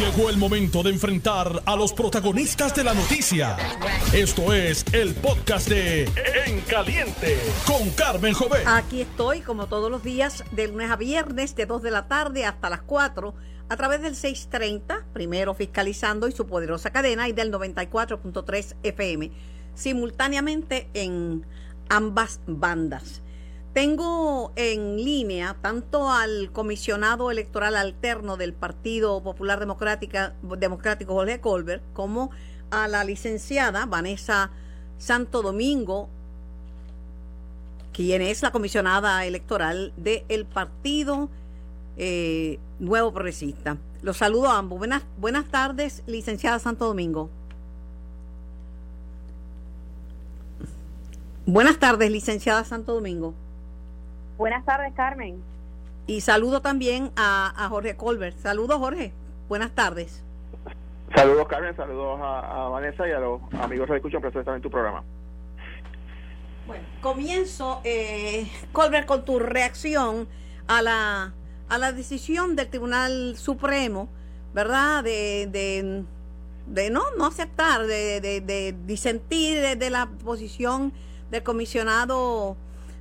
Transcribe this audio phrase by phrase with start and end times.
[0.00, 3.58] Llegó el momento de enfrentar a los protagonistas de la noticia.
[4.14, 6.04] Esto es el podcast de
[6.46, 8.66] En Caliente con Carmen Jovet.
[8.66, 12.46] Aquí estoy, como todos los días, de lunes a viernes, de 2 de la tarde
[12.46, 13.34] hasta las 4,
[13.68, 19.30] a través del 630, primero fiscalizando y su poderosa cadena, y del 94.3 FM,
[19.74, 21.44] simultáneamente en
[21.90, 23.20] ambas bandas.
[23.72, 31.82] Tengo en línea tanto al comisionado electoral alterno del Partido Popular Democrática, Democrático Jorge Colbert
[31.92, 32.32] como
[32.70, 34.50] a la licenciada Vanessa
[34.98, 36.08] Santo Domingo,
[37.92, 41.28] quien es la comisionada electoral del Partido
[41.96, 43.76] eh, Nuevo Progresista.
[44.02, 44.78] Los saludo a ambos.
[44.78, 47.30] Buenas, buenas tardes, licenciada Santo Domingo.
[51.46, 53.34] Buenas tardes, licenciada Santo Domingo.
[54.40, 55.42] Buenas tardes, Carmen.
[56.06, 58.38] Y saludo también a, Jorge Colbert.
[58.38, 59.12] Saludos, Jorge.
[59.50, 60.24] Buenas tardes.
[61.14, 61.76] Saludos, Carmen.
[61.76, 65.04] Saludos a, Vanessa y a los amigos que escuchan presentes en tu programa.
[66.66, 70.26] Bueno, comienzo, eh, Colbert, con tu reacción
[70.68, 71.34] a la,
[71.68, 74.08] a la decisión del Tribunal Supremo,
[74.54, 75.04] ¿verdad?
[75.04, 76.02] De, de,
[76.66, 80.94] de no, no aceptar, de, de, de disentir de la posición
[81.30, 82.56] del comisionado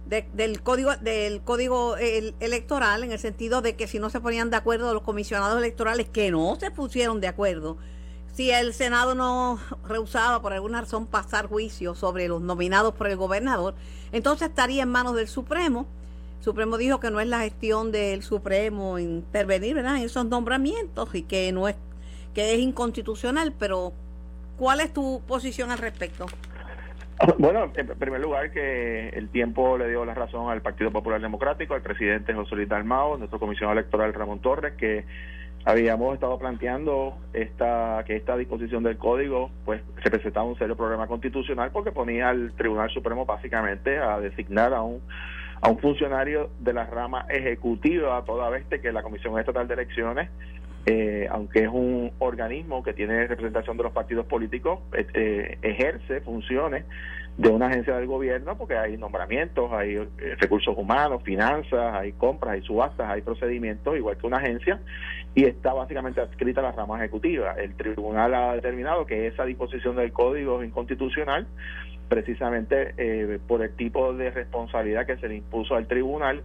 [0.10, 4.58] del código del código electoral en el sentido de que si no se ponían de
[4.58, 7.78] acuerdo los comisionados electorales que no se pusieron de acuerdo
[8.34, 13.18] si el senado no rehusaba por alguna razón pasar juicio sobre los nominados por el
[13.18, 13.76] gobernador
[14.12, 15.86] entonces estaría en manos del Supremo
[16.40, 19.98] el Supremo dijo que no es la gestión del Supremo intervenir ¿verdad?
[19.98, 21.76] en esos nombramientos y que no es
[22.34, 23.94] que es inconstitucional pero
[24.58, 26.26] ¿cuál es tu posición al respecto?
[27.38, 31.74] Bueno, en primer lugar que el tiempo le dio la razón al Partido Popular Democrático,
[31.74, 35.06] al presidente José Luis Dalmao, nuestro comisionado electoral Ramón Torres, que
[35.66, 41.72] habíamos estado planteando esta que esta disposición del código pues representaba un serio problema constitucional
[41.72, 45.02] porque ponía al Tribunal Supremo básicamente a designar a un
[45.62, 50.30] a un funcionario de la rama ejecutiva toda vez que la Comisión Estatal de Elecciones
[50.92, 56.20] eh, aunque es un organismo que tiene representación de los partidos políticos, eh, eh, ejerce
[56.22, 56.84] funciones
[57.38, 59.98] de una agencia del gobierno porque hay nombramientos, hay
[60.40, 64.82] recursos humanos, finanzas, hay compras, hay subastas, hay procedimientos, igual que una agencia,
[65.36, 67.54] y está básicamente adscrita a la rama ejecutiva.
[67.54, 71.46] El tribunal ha determinado que esa disposición del código es inconstitucional
[72.10, 76.42] precisamente por el tipo de responsabilidad que se le impuso al tribunal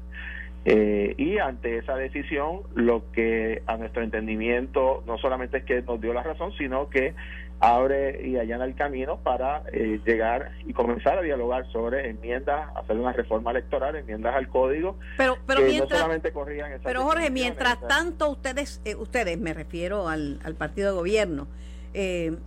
[0.64, 6.00] eh, y ante esa decisión, lo que a nuestro entendimiento no solamente es que nos
[6.00, 7.14] dio la razón, sino que
[7.60, 12.96] abre y allana el camino para eh, llegar y comenzar a dialogar sobre enmiendas, hacer
[12.96, 14.98] una reforma electoral, enmiendas al código.
[15.18, 20.40] Pero, pero mientras, solamente corrían Pero Jorge, mientras tanto ustedes, eh, ustedes, me refiero al,
[20.44, 21.46] al partido de gobierno,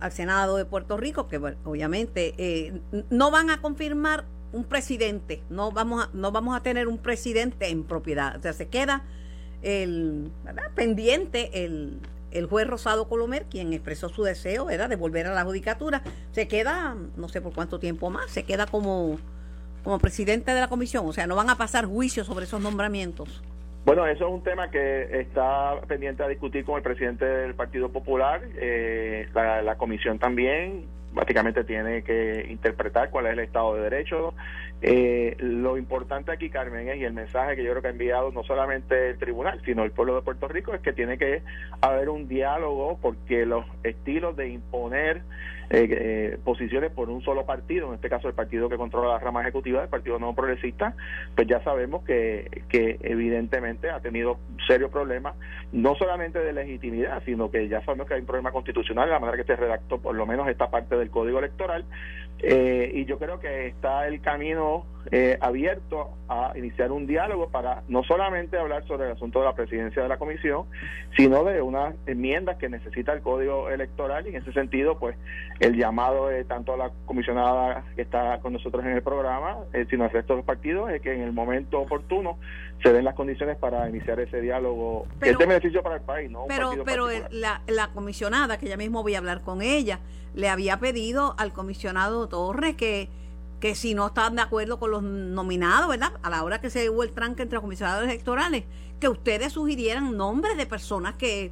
[0.00, 2.34] al Senado de Puerto Rico, que obviamente
[3.08, 7.68] no van a confirmar un presidente, no vamos a, no vamos a tener un presidente
[7.68, 9.02] en propiedad, o sea, se queda
[9.62, 10.30] el
[10.74, 12.00] pendiente el,
[12.30, 16.48] el juez Rosado Colomer, quien expresó su deseo era de volver a la judicatura, se
[16.48, 19.18] queda, no sé por cuánto tiempo más, se queda como,
[19.84, 23.42] como presidente de la comisión, o sea, no van a pasar juicios sobre esos nombramientos.
[23.84, 27.88] Bueno, eso es un tema que está pendiente a discutir con el presidente del Partido
[27.90, 30.86] Popular, eh, la comisión también,
[31.18, 34.34] básicamente tiene que interpretar cuál es el Estado de Derecho.
[34.80, 38.30] Eh, lo importante aquí, Carmen, es, y el mensaje que yo creo que ha enviado
[38.30, 41.42] no solamente el tribunal, sino el pueblo de Puerto Rico, es que tiene que
[41.80, 45.22] haber un diálogo porque los estilos de imponer
[45.70, 49.18] eh, eh, posiciones por un solo partido, en este caso el partido que controla la
[49.18, 50.94] rama ejecutiva del Partido No Progresista,
[51.34, 55.34] pues ya sabemos que, que evidentemente ha tenido serios problemas,
[55.72, 59.36] no solamente de legitimidad, sino que ya sabemos que hay un problema constitucional, la manera
[59.36, 61.84] que se redactó por lo menos esta parte del Código Electoral,
[62.40, 64.67] eh, y yo creo que está el camino
[65.10, 69.54] eh, abierto a iniciar un diálogo para no solamente hablar sobre el asunto de la
[69.54, 70.66] presidencia de la comisión,
[71.16, 75.16] sino de unas enmiendas que necesita el código electoral y en ese sentido, pues
[75.60, 79.86] el llamado de tanto a la comisionada que está con nosotros en el programa, eh,
[79.88, 82.38] sino al resto de los partidos, es que en el momento oportuno
[82.82, 86.30] se den las condiciones para iniciar ese diálogo que es de beneficio para el país,
[86.30, 86.44] ¿no?
[86.48, 90.00] pero pero la, la comisionada, que ya mismo voy a hablar con ella,
[90.34, 93.08] le había pedido al comisionado Torres que,
[93.60, 96.12] que si no estaban de acuerdo con los nominados, ¿verdad?
[96.22, 98.64] A la hora que se hubo el tranque entre los comisionados electorales,
[99.00, 101.50] que ustedes sugirieran nombres de personas que,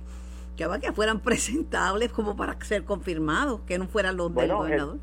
[0.56, 4.98] que, que fueran presentables como para ser confirmados, que no fueran los del gobernador.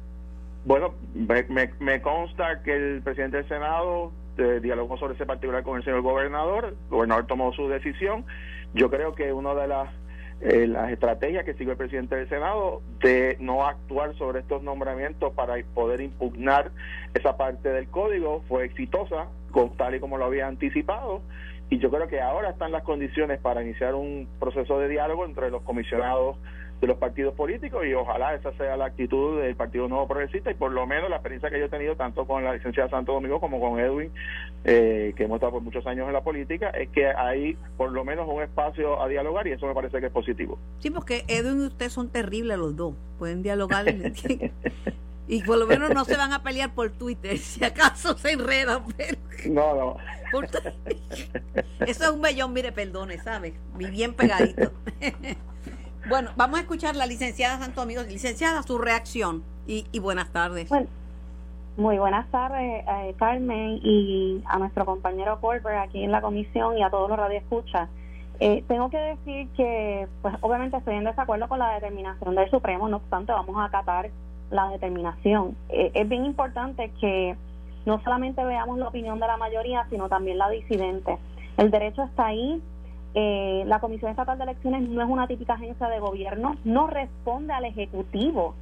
[0.65, 1.45] bueno, me,
[1.79, 6.01] me, consta que el presidente del Senado eh, dialogó sobre ese particular con el señor
[6.01, 8.25] gobernador, el gobernador tomó su decisión.
[8.73, 9.89] Yo creo que una de las
[10.41, 15.33] eh, las estrategias que sigue el presidente del Senado de no actuar sobre estos nombramientos
[15.33, 16.71] para poder impugnar
[17.13, 21.21] esa parte del código fue exitosa, con, tal y como lo había anticipado.
[21.69, 25.49] Y yo creo que ahora están las condiciones para iniciar un proceso de diálogo entre
[25.49, 26.37] los comisionados
[26.83, 30.53] de los partidos políticos y ojalá esa sea la actitud del Partido Nuevo Progresista y
[30.53, 33.39] por lo menos la experiencia que yo he tenido tanto con la licenciada Santo Domingo
[33.39, 34.11] como con Edwin,
[34.65, 38.03] eh, que hemos estado por muchos años en la política, es que hay por lo
[38.03, 40.59] menos un espacio a dialogar y eso me parece que es positivo.
[40.79, 43.85] Sí, porque Edwin y usted son terribles los dos, pueden dialogar.
[45.27, 48.83] y por lo menos no se van a pelear por Twitter, si acaso se enredan.
[48.97, 49.17] Pero...
[49.49, 49.97] No, no.
[51.85, 53.53] Eso es un bellón, mire, perdone, ¿sabe?
[53.75, 54.71] Bien pegadito.
[56.09, 58.07] Bueno, vamos a escuchar la licenciada Santo Amigos.
[58.07, 60.69] Licenciada, su reacción y, buenas tardes.
[61.77, 66.83] muy buenas tardes, eh, Carmen, y a nuestro compañero Colbert aquí en la comisión y
[66.83, 67.87] a todos los radioescuchas.
[68.41, 72.89] Eh, tengo que decir que, pues obviamente estoy en desacuerdo con la determinación del Supremo,
[72.89, 74.09] no obstante vamos a acatar
[74.53, 75.57] la determinación.
[75.69, 77.35] Eh, es bien importante que
[77.85, 81.17] no solamente veamos la opinión de la mayoría, sino también la disidente.
[81.57, 82.61] El derecho está ahí,
[83.15, 87.53] eh, la Comisión Estatal de Elecciones no es una típica agencia de gobierno, no responde
[87.53, 88.55] al Ejecutivo.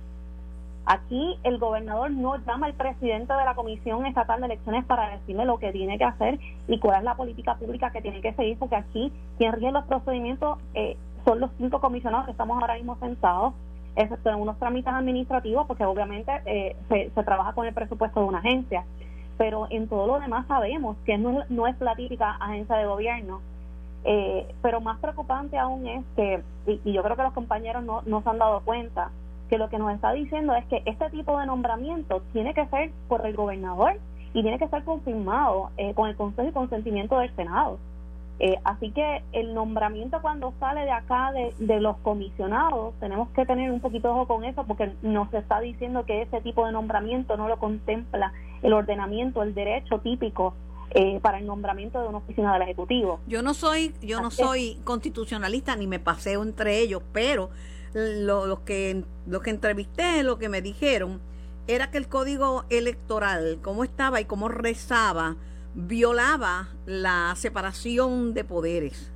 [0.86, 5.46] Aquí el gobernador no llama al presidente de la Comisión Estatal de Elecciones para decirle
[5.46, 8.58] lo que tiene que hacer y cuál es la política pública que tiene que seguir,
[8.58, 12.98] porque aquí quien rige los procedimientos eh, son los cinco comisionados que estamos ahora mismo
[13.00, 13.54] sentados,
[13.96, 18.40] excepto en unos trámites administrativos, porque obviamente eh, se, trabaja con el presupuesto de una
[18.40, 18.86] agencia.
[19.38, 23.42] Pero en todo lo demás sabemos que no, no es la típica agencia de gobierno
[24.04, 28.22] eh, pero más preocupante aún es que, y, yo creo que los compañeros no, no
[28.22, 29.12] se han dado cuenta,
[29.50, 32.92] que lo que nos está diciendo es que este tipo de nombramiento tiene que ser
[33.08, 34.00] por el gobernador
[34.34, 37.78] y tiene que ser confirmado eh, con el consejo y consentimiento del Senado.
[38.44, 43.46] Eh, así que el nombramiento cuando sale de acá de, de, los comisionados, tenemos que
[43.46, 46.72] tener un poquito de ojo con eso porque nos está diciendo que ese tipo de
[46.72, 48.34] nombramiento no lo contempla
[48.64, 50.56] el ordenamiento, el derecho típico
[50.90, 53.20] eh, para el nombramiento de una oficina del Ejecutivo.
[53.28, 57.52] Yo no soy, yo no soy constitucionalista ni me paseo entre ellos, pero
[57.94, 61.22] lo, que, lo que entrevisté, lo que me dijeron,
[61.68, 65.36] era que el código electoral, cómo estaba y cómo rezaba,
[65.74, 69.12] violaba la separación de poderes.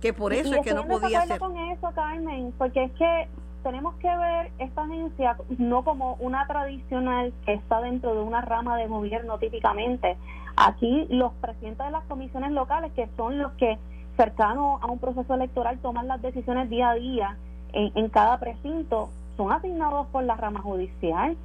[0.00, 1.38] Que por eso es que no podía ser.
[1.38, 3.28] con eso, Carmen, porque es que
[3.62, 8.76] tenemos que ver esta agencia no como una tradicional que está dentro de una rama
[8.76, 10.16] de gobierno típicamente,
[10.56, 13.78] Aquí los presidentes de las comisiones locales, que son los que
[14.16, 17.36] cercanos a un proceso electoral toman las decisiones día a día
[17.72, 21.36] en, cada precinto, son asignados por la rama judicial.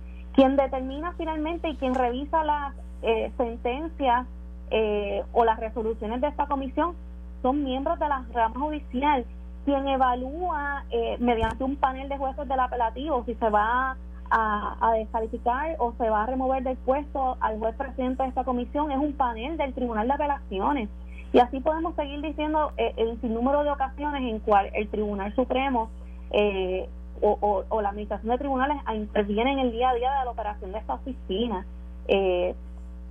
[0.41, 2.73] Quien determina finalmente y quien revisa las
[3.03, 4.25] eh, sentencias
[4.71, 6.95] eh, o las resoluciones de esta comisión
[7.43, 9.23] son miembros de la rama judicial.
[9.65, 13.95] Quien evalúa eh, mediante un panel de jueces del apelativo si se va
[14.31, 18.91] a, descalificar o se va a remover del puesto al juez presidente de esta comisión
[18.91, 20.89] es un panel del Tribunal de Apelaciones.
[21.33, 25.91] Y así podemos seguir diciendo eh, el sinnúmero de ocasiones en cual el Tribunal Supremo
[26.31, 26.89] eh,
[27.21, 30.79] o, la Administración de Tribunales interviene en el día a día de la operación de
[30.79, 31.65] esta oficina.
[32.07, 32.55] Eh,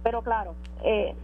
[0.02, 0.54] pero claro,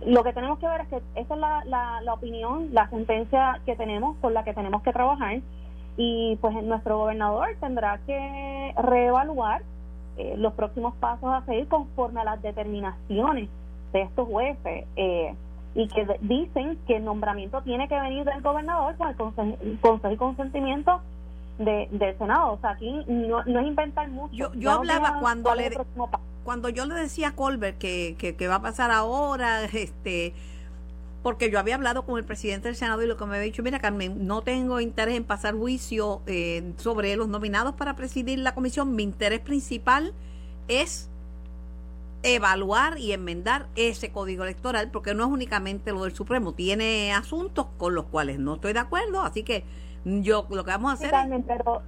[0.04, 3.60] lo que tenemos que ver es que esa es la, la, la opinión, la sentencia
[3.64, 5.40] que tenemos, con la que tenemos que trabajar.
[5.96, 9.62] Y pues nuestro gobernador tendrá que reevaluar
[10.18, 13.50] eh, los próximos pasos a seguir conforme a las determinaciones
[13.92, 15.34] de estos jueces eh,
[15.74, 20.16] y que dicen que el nombramiento tiene que venir del gobernador con el consejo y
[20.16, 21.02] consentimiento
[21.58, 22.52] de, del Senado.
[22.52, 24.34] O sea, aquí no, es inventar mucho.
[24.34, 25.70] Yo, yo hablaba cuando le,
[26.44, 30.34] cuando yo le decía a Colbert que, que, que va a pasar ahora, este
[31.26, 33.60] porque yo había hablado con el presidente del Senado y lo que me había dicho,
[33.64, 38.54] mira Carmen, no tengo interés en pasar juicio eh, sobre los nominados para presidir la
[38.54, 40.14] comisión, mi interés principal
[40.68, 41.10] es
[42.22, 47.66] evaluar y enmendar ese código electoral, porque no es únicamente lo del Supremo, tiene asuntos
[47.76, 49.64] con los cuales no estoy de acuerdo, así que
[50.06, 51.82] yo lo que vamos a hacer Carmen, pero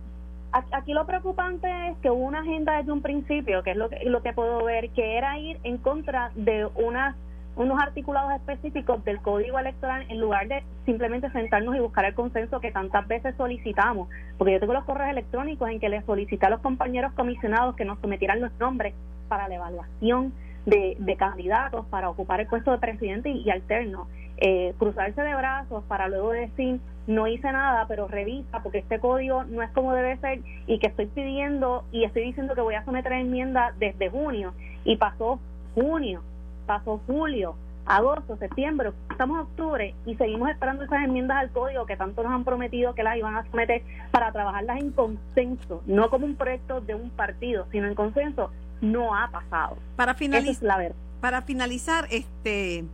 [0.73, 4.05] aquí lo preocupante es que hubo una agenda desde un principio, que es lo que,
[4.05, 7.17] lo que puedo ver, que era ir en contra de una
[7.57, 12.61] unos articulados específicos del código electoral en lugar de simplemente sentarnos y buscar el consenso
[12.61, 14.09] que tantas veces solicitamos.
[14.39, 17.85] Porque yo tengo los correos electrónicos en que les solicité a los compañeros comisionados que
[17.85, 18.95] nos sometieran los nombres
[19.29, 20.33] para la evaluación
[20.67, 24.07] de, candidatos para ocupar el puesto de presidente y, alterno.
[24.41, 29.43] Eh, cruzarse de brazos para luego decir no hice nada, pero revisa porque este código
[29.45, 32.85] no es como debe ser y que estoy pidiendo y estoy diciendo que voy a
[32.85, 34.53] someter enmienda desde junio
[34.85, 35.41] y pasó
[35.75, 36.23] junio
[36.69, 41.97] pasó julio, agosto, septiembre, estamos en octubre y seguimos esperando esas enmiendas al código que
[41.97, 46.27] tanto nos han prometido que las iban a someter para trabajarlas en consenso, no como
[46.27, 48.51] un proyecto de un partido, sino en consenso,
[48.81, 49.77] no ha pasado.
[49.97, 52.85] Para finalizar, para finalizar, este,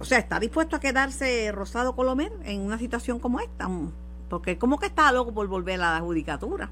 [0.00, 3.68] o sea, está dispuesto a quedarse Rosado Colomer en una situación como esta,
[4.28, 6.70] porque como que está loco por volver a la judicatura.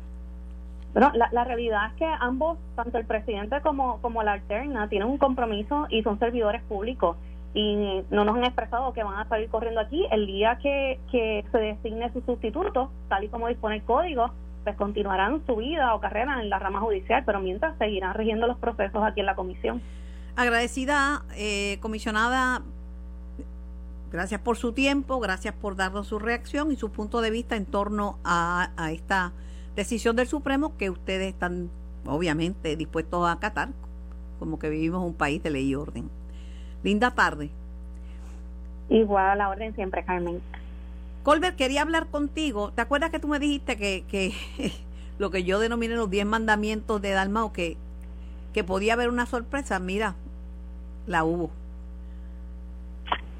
[0.92, 5.08] Bueno, la, la, realidad es que ambos, tanto el presidente como, como la alterna, tienen
[5.08, 7.18] un compromiso y son servidores públicos
[7.52, 11.44] y no nos han expresado que van a salir corriendo aquí el día que, que
[11.52, 14.30] se designe su sustituto, tal y como dispone el código,
[14.66, 18.58] pues continuarán su vida o carrera en la rama judicial, pero mientras seguirán rigiendo los
[18.58, 19.80] procesos aquí en la comisión.
[20.34, 22.62] Agradecida, eh, comisionada,
[24.10, 27.64] gracias por su tiempo, gracias por darnos su reacción y su punto de vista en
[27.64, 29.30] torno a, a esta
[29.76, 31.70] decisión del Supremo que ustedes están
[32.04, 33.68] obviamente dispuestos a acatar,
[34.40, 36.10] como que vivimos un país de ley y orden.
[36.82, 37.50] Linda tarde.
[38.88, 40.40] Igual a la orden siempre, Carmen.
[41.26, 42.70] Colbert, quería hablar contigo.
[42.72, 44.32] ¿Te acuerdas que tú me dijiste que, que
[45.18, 47.76] lo que yo denominé los 10 mandamientos de Dalmao, que,
[48.54, 49.80] que podía haber una sorpresa?
[49.80, 50.14] Mira,
[51.08, 51.50] la hubo.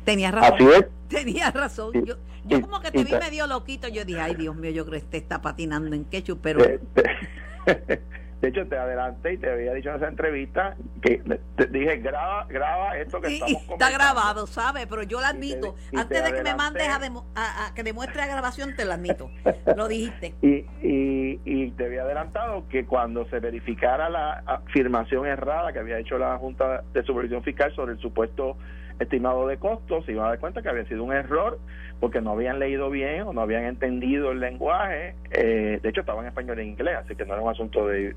[0.05, 0.59] Tenías razón.
[1.09, 1.93] Tenías razón.
[2.05, 2.16] Yo,
[2.49, 3.87] yo como que te vi medio loquito.
[3.87, 6.64] Yo dije, ay Dios mío, yo creo que este está patinando en quechua, pero...
[8.40, 11.23] De hecho, te adelanté y te había dicho en esa entrevista que
[11.57, 14.87] te dije, graba, graba esto que estamos Está grabado, ¿sabes?
[14.87, 15.75] Pero yo lo admito.
[15.97, 19.31] Antes de que me mandes a, que demuestre la grabación, te lo admito.
[19.76, 20.35] lo dijiste.
[20.47, 25.99] Y, y, y te había adelantado que cuando se verificara la afirmación errada que había
[25.99, 28.57] hecho la Junta de Supervisión Fiscal sobre el supuesto
[28.99, 31.59] estimado de costos, se iban a dar cuenta que había sido un error
[32.00, 35.15] porque no habían leído bien o no habían entendido el lenguaje.
[35.31, 38.15] Eh, de hecho, estaba en español e inglés, así que no era un asunto de,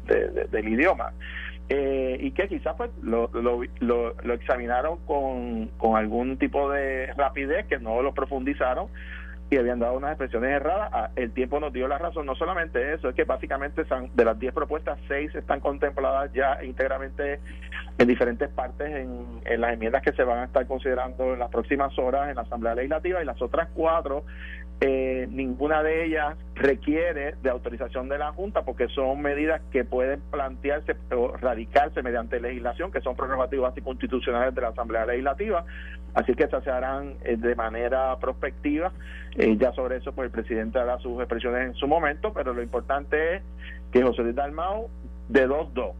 [0.51, 1.13] del idioma.
[1.71, 7.67] Eh, y que quizás pues lo, lo, lo, examinaron con, con algún tipo de rapidez
[7.67, 8.87] que no lo profundizaron
[9.49, 10.89] y habían dado unas expresiones erradas.
[10.93, 12.25] Ah, el tiempo nos dio la razón.
[12.25, 17.39] No solamente eso, es que básicamente de las 10 propuestas, 6 están contempladas ya íntegramente
[17.97, 21.49] en diferentes partes en, en, las enmiendas que se van a estar considerando en las
[21.49, 24.23] próximas horas en la Asamblea Legislativa y las otras cuatro
[24.81, 30.21] eh, ninguna de ellas requiere de autorización de la Junta porque son medidas que pueden
[30.31, 35.65] plantearse o radicarse mediante legislación, que son prerrogativas constitucionales de la Asamblea Legislativa.
[36.13, 38.93] Así que estas se harán eh, de manera prospectiva.
[39.35, 42.63] Eh, ya sobre eso, pues el presidente hará sus expresiones en su momento, pero lo
[42.63, 43.43] importante es
[43.91, 44.89] que José Luis Dalmau,
[45.27, 45.93] de 2-2,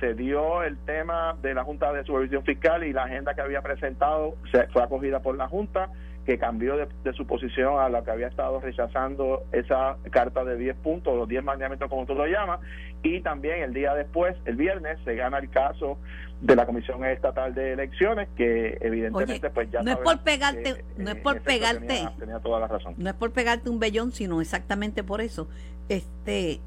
[0.00, 3.62] se, dio el tema de la Junta de Supervisión Fiscal y la agenda que había
[3.62, 5.90] presentado se, fue acogida por la Junta
[6.24, 10.76] que cambió de, su posición a la que había estado rechazando esa carta de 10
[10.76, 12.60] puntos, los 10 mandamientos como tú lo llamas,
[13.02, 15.98] y también el día después, el viernes, se gana el caso
[16.40, 21.10] de la Comisión Estatal de Elecciones, que evidentemente pues ya no es por pegarte, no
[21.10, 22.94] es por pegarte, tenía, toda la razón.
[22.98, 25.48] No es por pegarte un vellón, sino exactamente por eso.
[25.88, 26.60] Este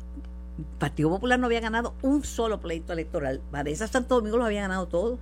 [0.79, 3.41] Partido Popular no había ganado un solo pleito electoral.
[3.51, 5.19] Vanessa Santo Domingo lo había ganado todo.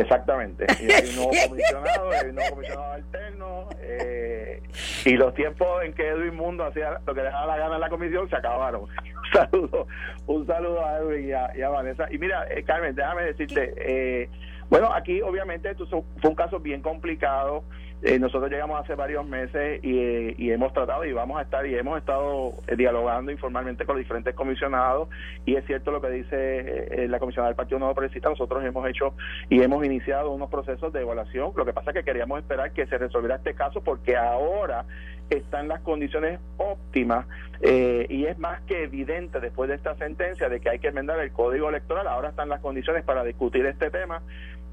[0.00, 0.66] Exactamente.
[0.80, 3.68] Y hay un nuevo comisionado, hay un nuevo comisionado alterno.
[3.80, 4.62] Eh,
[5.04, 7.80] y los tiempos en que Edwin Mundo hacía lo que le daba la gana en
[7.80, 8.82] la comisión se acabaron.
[8.82, 9.86] Un saludo,
[10.26, 12.06] un saludo a Edwin y a, Vanessa.
[12.10, 14.28] Y mira, eh, Carmen, déjame decirte, eh,
[14.68, 17.64] bueno, aquí obviamente esto fue un caso bien complicado.
[18.02, 21.98] Eh, nosotros llegamos hace varios meses y, hemos tratado y vamos a estar y hemos
[21.98, 25.08] estado eh, dialogando informalmente con los diferentes comisionados.
[25.46, 28.86] Y es cierto lo que dice eh, la comisionada del Partido Nuevo Progresista, nosotros hemos
[28.88, 29.14] hecho
[29.48, 32.86] y hemos iniciado unos procesos de evaluación, lo que pasa es que queríamos esperar que
[32.86, 34.84] se resolviera este caso porque ahora
[35.30, 37.26] están las condiciones óptimas
[37.62, 41.32] y es más que evidente después de esta sentencia de que hay que enmendar el
[41.32, 44.20] código electoral, ahora están las condiciones para discutir este tema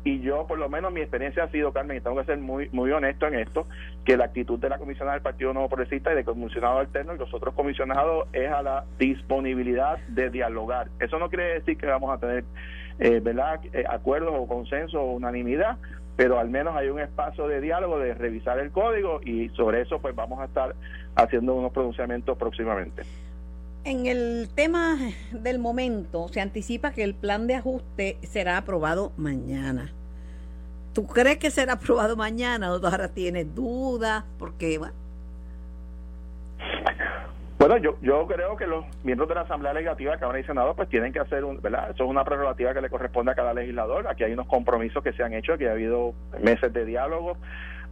[0.03, 2.69] y yo por lo menos mi experiencia ha sido Carmen y tengo que ser muy
[2.71, 3.67] muy honesto en esto
[4.03, 7.17] que la actitud de la comisionada del Partido Nuevo Progresista y del comisionado alterno y
[7.17, 10.87] los otros comisionados es a la disponibilidad de dialogar.
[10.99, 12.43] Eso no quiere decir que vamos a tener
[12.99, 15.77] eh, verdad eh, acuerdos o consenso o unanimidad
[16.15, 19.99] pero al menos hay un espacio de diálogo de revisar el código y sobre eso
[19.99, 20.75] pues vamos a estar
[21.15, 23.03] haciendo unos pronunciamientos próximamente
[23.83, 24.97] en el tema
[25.31, 29.91] del momento, se anticipa que el plan de ajuste será aprobado mañana.
[30.93, 34.23] ¿Tú crees que será aprobado mañana o ahora tienes dudas?
[34.37, 34.93] Porque, bueno.
[37.57, 40.89] Bueno, yo, yo creo que los miembros de la Asamblea Legislativa, Cámara y Senado, pues
[40.89, 41.91] tienen que hacer, un, ¿verdad?
[41.91, 44.07] Eso es una prerrogativa que le corresponde a cada legislador.
[44.07, 47.37] Aquí hay unos compromisos que se han hecho, que ha habido meses de diálogo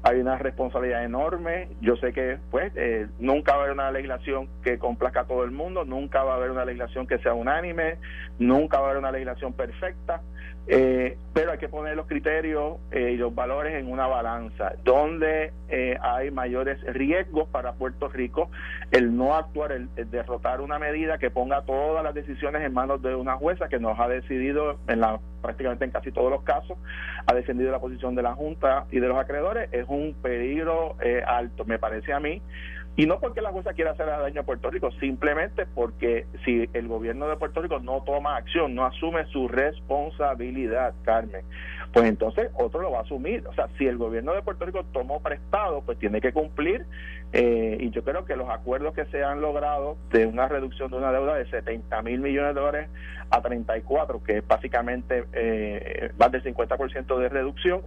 [0.03, 1.69] hay una responsabilidad enorme.
[1.81, 5.43] Yo sé que pues eh, nunca va a haber una legislación que complazca a todo
[5.43, 7.97] el mundo, nunca va a haber una legislación que sea unánime,
[8.37, 10.21] nunca va a haber una legislación perfecta,
[10.69, 15.51] eh, pero hay que poner los criterios eh, y los valores en una balanza, donde
[16.01, 18.49] hay mayores riesgos para Puerto Rico,
[18.91, 23.13] el no actuar, el, derrotar una medida que ponga todas las decisiones en manos de
[23.13, 26.77] una jueza que nos ha decidido en la prácticamente en casi todos los casos,
[27.25, 31.23] ha defendido la posición de la Junta y de los acreedores, es un peligro eh,
[31.25, 32.41] alto, me parece a mí.
[32.99, 36.89] Y no porque la jueza quiera hacer daño a Puerto Rico, simplemente porque si el
[36.89, 41.45] gobierno de Puerto Rico no toma acción, no asume su responsabilidad, Carmen,
[41.93, 43.47] pues entonces otro lo va a asumir.
[43.47, 46.85] O sea, si el gobierno de Puerto Rico tomó prestado, pues tiene que cumplir.
[47.31, 50.97] Eh, y yo creo que los acuerdos que se han logrado de una reducción de
[50.97, 52.89] una deuda de 70 mil millones de dólares
[53.29, 57.81] a 34, que es básicamente eh, más del 50% de reducción,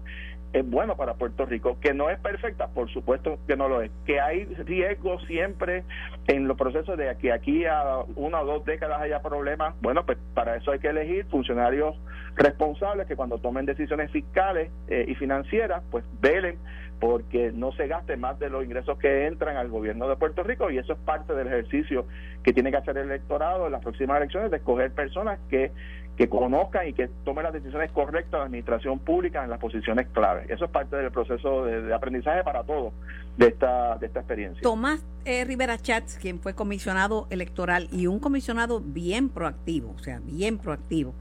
[0.52, 3.90] es bueno para Puerto Rico, que no es perfecta, por supuesto que no lo es,
[4.04, 5.84] que hay riesgo siempre
[6.26, 10.18] en los procesos de que aquí a una o dos décadas haya problemas, bueno, pues
[10.34, 11.96] para eso hay que elegir funcionarios
[12.36, 16.58] responsables que cuando tomen decisiones fiscales eh, y financieras, pues velen
[17.02, 20.70] porque no se gaste más de los ingresos que entran al gobierno de Puerto Rico
[20.70, 22.06] y eso es parte del ejercicio
[22.44, 25.72] que tiene que hacer el electorado en las próximas elecciones de escoger personas que
[26.16, 30.08] que conozcan y que tomen las decisiones correctas de la administración pública en las posiciones
[30.12, 30.44] clave.
[30.48, 32.92] Eso es parte del proceso de, aprendizaje para todos
[33.36, 34.60] de esta, de esta experiencia.
[34.62, 40.20] Tomás eh, Rivera Chats, quien fue comisionado electoral y un comisionado bien proactivo, o sea,
[40.22, 41.14] bien proactivo,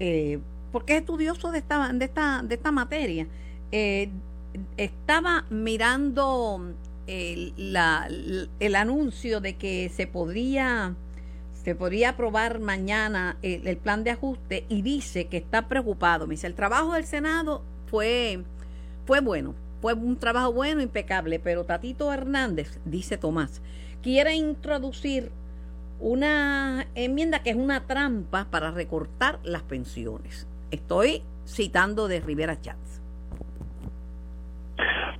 [0.00, 0.40] eh,
[0.72, 3.28] porque es estudioso de esta, de esta, de esta materia.
[3.70, 4.10] Eh,
[4.76, 6.74] estaba mirando
[7.06, 8.08] el, la,
[8.58, 10.94] el anuncio de que se podría
[11.64, 16.26] se podría aprobar mañana el, plan de ajuste y dice que está preocupado.
[16.26, 18.42] Me dice, el trabajo del Senado fue,
[19.06, 23.62] fue bueno, fue un trabajo bueno, impecable, pero Tatito Hernández, dice Tomás,
[24.02, 25.30] quiere introducir
[26.00, 30.48] una enmienda que es una trampa para recortar las pensiones.
[30.72, 32.91] Estoy citando de Rivera Chats.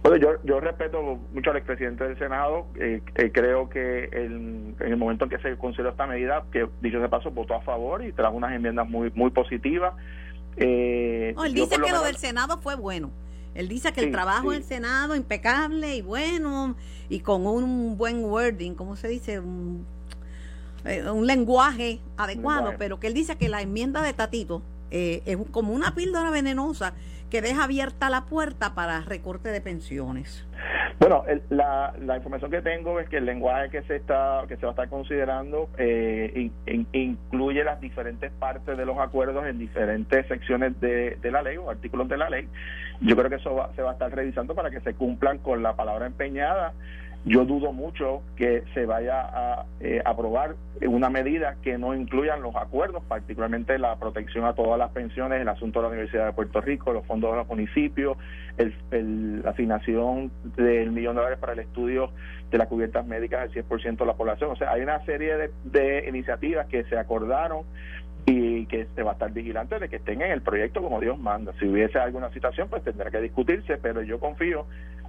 [0.02, 1.00] Bueno, yo, yo respeto
[1.32, 2.66] mucho al expresidente del Senado.
[2.74, 6.98] Eh, eh, creo que en el momento en que se consideró esta medida, que dicho
[6.98, 9.94] de paso, votó a favor y trajo unas enmiendas muy muy positivas.
[10.56, 13.10] Eh, él dice que lo del Senado fue bueno.
[13.54, 16.74] Él dice que el trabajo del Senado impecable y bueno
[17.08, 19.38] y con un buen wording, ¿cómo se dice?
[19.38, 19.86] Un,
[20.84, 25.94] eh, lenguaje adecuado, pero que él dice que la enmienda de Tatito es como una
[25.94, 26.92] píldora venenosa
[27.32, 30.46] que deja abierta la puerta para recorte de pensiones.
[31.00, 34.66] Bueno, la, la, información que tengo es que el lenguaje que se está que se
[34.66, 36.50] va a estar considerando eh,
[36.92, 41.70] incluye las diferentes partes de los acuerdos en diferentes secciones de, de la ley o
[41.70, 42.50] artículos de la ley.
[43.00, 45.74] Yo creo que eso se va a estar revisando para que se cumplan con la
[45.74, 46.74] palabra empeñada
[47.24, 50.56] yo dudo mucho que se vaya a eh, aprobar
[50.86, 55.48] una medida que no incluyan los acuerdos, particularmente la protección a todas las pensiones, el
[55.48, 58.16] asunto de la Universidad de Puerto Rico, los fondos de los municipios,
[58.56, 62.10] el, la asignación del millón de dólares para el estudio
[62.50, 64.50] de las cubiertas médicas del 100% de la población.
[64.50, 67.62] O sea, hay una serie de, de iniciativas que se acordaron
[68.24, 71.18] y que se va a estar vigilante de que estén en el proyecto como Dios
[71.18, 71.52] manda.
[71.58, 74.66] Si hubiese alguna situación, pues tendrá que discutirse, pero yo confío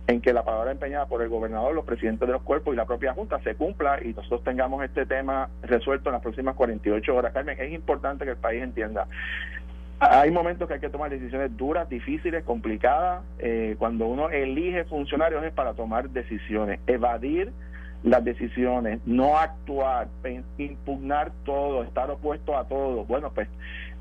[0.08, 2.86] en que la palabra empeñada por el gobernador, los presidentes de los cuerpos y la
[2.86, 7.34] propia Junta se cumpla y nosotros tengamos este tema resuelto en las próximas 48 horas.
[7.34, 9.08] Carmen, es importante que el país entienda.
[9.99, 13.23] Hay momentos que hay que tomar decisiones duras, difíciles, complicadas.
[13.39, 16.82] Eh, cuando uno elige funcionarios es para tomar decisiones.
[16.88, 17.54] Evadir
[18.03, 20.09] las decisiones, no actuar,
[20.57, 23.47] impugnar todo, estar opuesto a todo, bueno, pues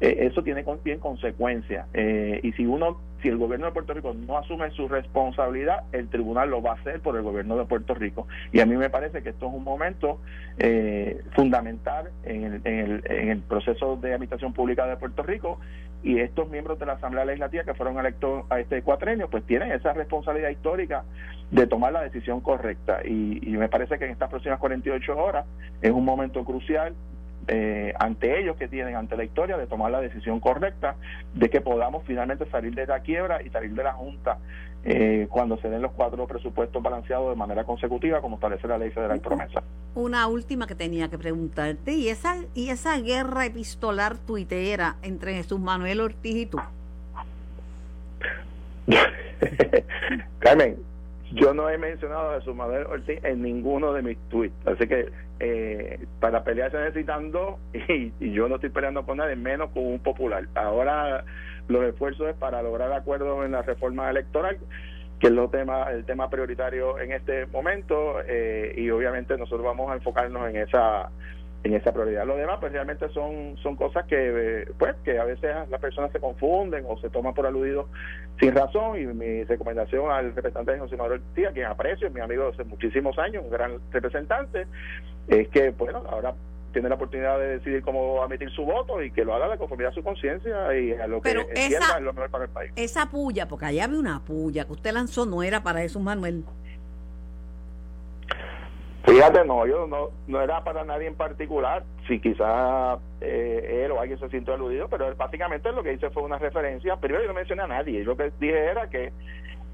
[0.01, 1.87] eh, eso tiene bien consecuencias.
[1.95, 6.09] Eh, y si uno, si el gobierno de Puerto Rico no asume su responsabilidad, el
[6.09, 8.27] tribunal lo va a hacer por el gobierno de Puerto Rico.
[8.53, 10.21] Y a mí me parece que esto es un momento
[10.59, 15.61] eh, fundamental en el, en, el, en el proceso de administración pública de Puerto Rico
[16.03, 19.73] y estos miembros de la Asamblea Legislativa que fueron electos a este cuatrenio, pues tienen
[19.73, 21.05] esa responsabilidad histórica
[21.51, 23.01] de tomar la decisión correcta.
[23.05, 25.47] Y, y me parece que en estas próximas 48 horas
[25.81, 26.95] es un momento crucial
[27.49, 30.97] eh, ante ellos que tienen, ante la historia, de tomar la decisión correcta
[31.35, 34.39] de que podamos finalmente salir de la quiebra y salir de la Junta
[34.85, 38.91] eh, cuando se den los cuatro presupuestos balanceados de manera consecutiva, como establece la ley
[38.91, 39.63] federal promesa.
[39.95, 45.61] Una última que tenía que preguntarte, ¿y esa, y esa guerra epistolar tuitera entre Jesús
[45.61, 46.59] Manuel Ortiz y tú?
[50.41, 50.77] Carmen,
[51.35, 55.11] yo no he mencionado a Jesús Manuel Ortiz en ninguno de mis tweets, así que
[55.41, 57.57] eh, para pelear se necesitan dos
[57.89, 60.47] y, yo no estoy peleando con nadie, menos con un popular.
[60.55, 61.25] Ahora
[61.69, 64.59] los esfuerzos es para lograr acuerdos en la reforma electoral
[65.21, 69.89] que es lo tema, el tema prioritario en este momento eh, y obviamente nosotros vamos
[69.93, 71.11] a enfocarnos en esa
[71.65, 72.27] en esa prioridad.
[72.27, 76.21] Lo demás, pues realmente son, son cosas que, pues, que a veces las personas se
[76.21, 77.89] confunden o se toman por aludido
[78.41, 79.01] sin razón.
[79.01, 83.19] Y mi recomendación al representante José Manuel Tía, quien aprecio, es mi amigo hace muchísimos
[83.19, 84.67] años, un gran representante,
[85.29, 86.35] es que, bueno, ahora
[86.73, 89.93] tiene la oportunidad de decidir cómo emitir su voto y que lo haga de conformidad
[89.93, 92.73] a su conciencia y a lo que entienda es lo mejor para el país.
[92.77, 96.45] Esa puya, porque allá había una puya que usted lanzó, no era para Jesús Manuel.
[99.05, 104.01] Fíjate, no, yo no, no era para nadie en particular, si quizás eh, él o
[104.01, 107.35] alguien se sintió aludido, pero básicamente lo que hice fue una referencia, primero yo no
[107.35, 109.13] mencioné a nadie, lo que dije era que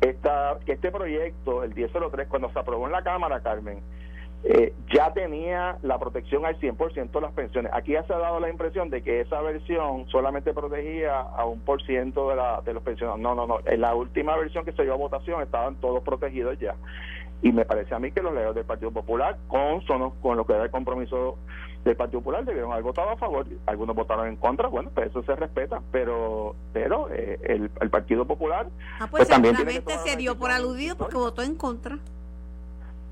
[0.01, 3.83] esta, que este proyecto, el 1003, cuando se aprobó en la Cámara, Carmen,
[4.45, 7.73] eh, ya tenía la protección al 100% de las pensiones.
[7.75, 11.61] Aquí ya se ha dado la impresión de que esa versión solamente protegía a un
[11.61, 13.21] por ciento de, de los pensionados.
[13.21, 13.59] No, no, no.
[13.67, 16.77] En la última versión que se dio a votación estaban todos protegidos ya.
[17.41, 20.45] Y me parece a mí que los leos del Partido Popular, con, son, con lo
[20.45, 21.39] que era el compromiso
[21.85, 23.47] del Partido Popular, debieron haber votado a favor.
[23.67, 28.27] Algunos votaron en contra, bueno, pues eso se respeta, pero pero eh, el, el, Partido
[28.27, 28.67] Popular.
[28.95, 31.99] Ah, pues, pues también se dio por aludido porque votó en contra.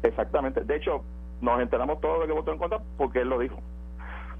[0.02, 0.62] Exactamente.
[0.62, 1.02] De hecho,
[1.40, 3.60] nos enteramos todos de que votó en contra porque él lo dijo.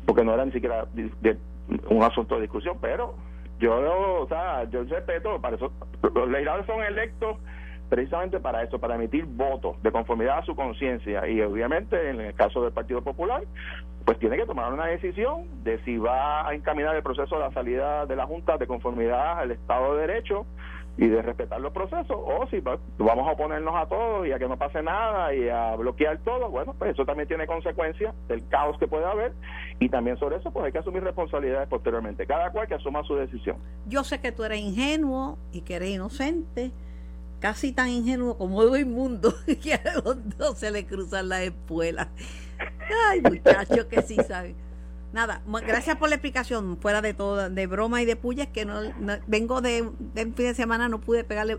[0.07, 1.39] Porque no era ni siquiera de,
[1.89, 3.15] un asunto de discusión, pero
[3.59, 3.73] yo,
[4.21, 5.73] o sea, yo respeto, para eso,
[6.15, 7.39] los legisladores son electos
[7.89, 12.35] precisamente para eso, para emitir votos de conformidad a su conciencia y obviamente en el
[12.35, 13.43] caso del Partido Popular,
[14.05, 17.53] pues tiene que tomar una decisión de si va a encaminar el proceso de la
[17.53, 20.47] salida de la Junta de conformidad al Estado de Derecho
[20.99, 24.49] y de respetar los procesos o si vamos a oponernos a todos y a que
[24.49, 28.79] no pase nada y a bloquear todo, bueno, pues eso también tiene consecuencias del caos
[28.79, 29.33] que puede haber
[29.79, 33.15] y también sobre eso pues hay que asumir responsabilidades posteriormente, cada cual que asuma su
[33.15, 33.59] decisión.
[33.87, 36.73] Yo sé que tú eres ingenuo y que eres inocente
[37.47, 39.33] casi tan ingenuo como todo el mundo,
[39.63, 42.09] que a los dos se le cruzan las espuelas.
[43.09, 44.57] Ay, muchachos que sí saben.
[45.13, 48.81] Nada, gracias por la explicación, fuera de todo, de broma y de pullas, que no,
[49.29, 51.59] vengo de, de fin de semana, no pude pegarle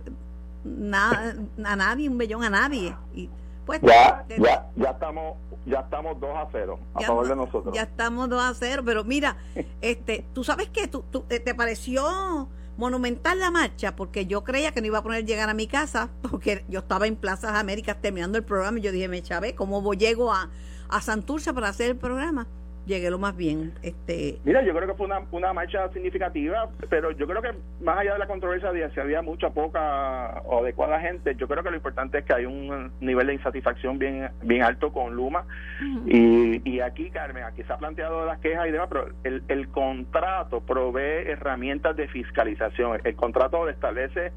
[0.65, 2.93] nada a nadie, un bellón a nadie.
[3.15, 3.29] Y
[3.65, 7.73] pues ya, ya, ya estamos ya estamos 2 a 0 a favor de nosotros.
[7.73, 9.37] Ya estamos 2 a 0, pero mira,
[9.79, 14.81] este, tú sabes que tú, tú, te pareció monumental la marcha porque yo creía que
[14.81, 18.37] no iba a poner llegar a mi casa porque yo estaba en Plazas Américas terminando
[18.37, 20.49] el programa y yo dije, me chavé, ¿cómo llego a,
[20.89, 22.47] a Santurce para hacer el programa?
[22.87, 23.73] Llegué lo más bien.
[23.83, 24.39] Este...
[24.43, 28.13] Mira, yo creo que fue una, una marcha significativa, pero yo creo que más allá
[28.13, 31.75] de la controversia de si había mucha, poca o adecuada gente, yo creo que lo
[31.75, 35.45] importante es que hay un nivel de insatisfacción bien bien alto con Luma.
[36.05, 39.67] y, y aquí, Carmen, aquí se ha planteado las quejas y demás, pero el, el
[39.69, 42.99] contrato provee herramientas de fiscalización.
[43.03, 44.31] El contrato establece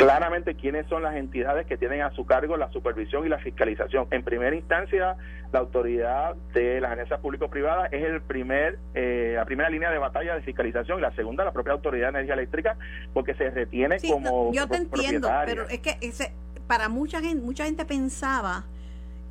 [0.00, 4.06] claramente quiénes son las entidades que tienen a su cargo la supervisión y la fiscalización.
[4.10, 5.16] En primera instancia,
[5.52, 10.34] la autoridad de las agencias público-privadas es el primer, eh, la primera línea de batalla
[10.34, 12.76] de fiscalización y la segunda, la propia autoridad de energía eléctrica,
[13.12, 14.52] porque se retiene como.
[14.52, 16.32] yo te entiendo, pero es que ese,
[16.66, 18.64] para mucha gente, mucha gente pensaba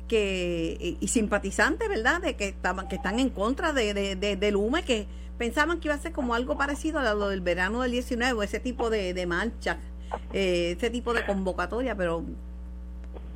[0.06, 2.20] que y simpatizantes, ¿verdad?
[2.20, 5.06] De que estaban que están en contra de, de, del hume que
[5.38, 8.42] pensaban que iba a ser como algo parecido a lo del verano del 19 o
[8.42, 9.78] ese tipo de, de marcha
[10.32, 12.22] eh, ese tipo de convocatoria, pero...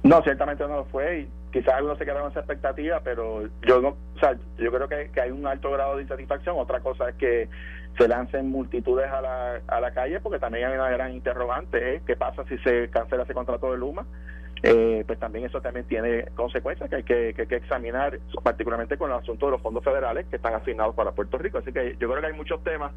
[0.03, 3.89] No, ciertamente no lo fue y quizás algunos se quedaron esa expectativa, pero yo no,
[3.89, 6.57] o sea, yo creo que, hay un alto grado de insatisfacción.
[6.59, 7.49] Otra cosa es que
[7.97, 12.03] se lancen multitudes a la, a la calle, porque también hay una gran interrogante, ¿eh?
[12.05, 14.05] ¿qué pasa si se cancela ese contrato de Luma?
[14.67, 19.19] Eh, pues también eso también tiene consecuencias que hay que, que, examinar, particularmente con el
[19.19, 21.59] asunto de los fondos federales que están asignados para Puerto Rico.
[21.59, 22.93] Así que yo creo que hay muchos temas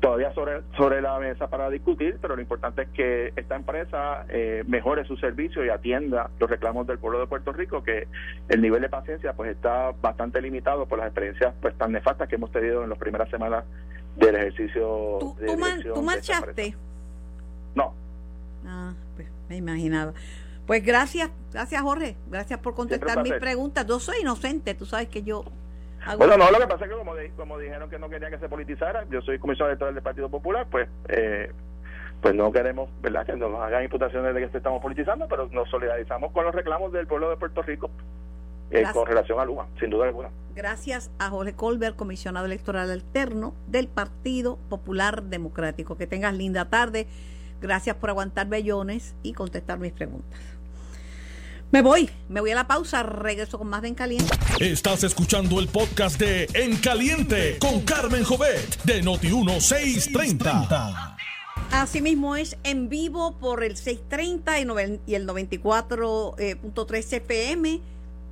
[0.00, 4.64] todavía sobre, sobre la mesa para discutir, pero lo importante es que esta empresa eh,
[4.66, 8.08] mejore su servicio y atienda los reclamos del pueblo de Puerto Rico, que
[8.48, 12.36] el nivel de paciencia pues está bastante limitado por las experiencias pues tan nefastas que
[12.36, 13.66] hemos tenido en las primeras semanas
[14.16, 15.54] del ejercicio ¿Tú, de
[15.92, 16.74] ¿tú marchaste?
[17.74, 17.92] No.
[18.64, 20.14] Ah, pues me imaginaba.
[20.66, 23.86] Pues gracias, gracias Jorge, gracias por contestar mis preguntas.
[23.86, 25.44] Yo soy inocente, tú sabes que yo...
[26.18, 28.48] Bueno, no, lo que pasa es que como, como dijeron que no querían que se
[28.48, 31.50] politizara, yo soy comisionado electoral del Partido Popular, pues eh,
[32.20, 35.68] pues no queremos verdad que nos hagan imputaciones de que se estamos politizando, pero nos
[35.70, 37.90] solidarizamos con los reclamos del pueblo de Puerto Rico
[38.70, 40.30] eh, con relación a Luma, sin duda alguna.
[40.54, 45.96] Gracias a Jorge Colbert, comisionado electoral alterno del Partido Popular Democrático.
[45.96, 47.06] Que tengas linda tarde.
[47.60, 50.38] Gracias por aguantar bellones y contestar mis preguntas.
[51.74, 54.32] Me voy, me voy a la pausa, regreso con más de En Caliente.
[54.60, 61.16] Estás escuchando el podcast de En Caliente con Carmen Jovet de Noti 1630.
[61.72, 64.60] Asimismo es en vivo por el 630
[65.04, 67.80] y el 94.3 FM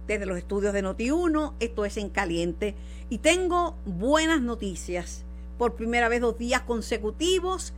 [0.07, 1.55] desde los estudios de Noti1.
[1.59, 2.77] Esto es en caliente.
[3.11, 5.25] Y tengo buenas noticias.
[5.59, 7.73] Por primera vez dos días consecutivos